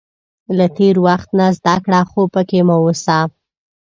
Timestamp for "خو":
2.09-2.21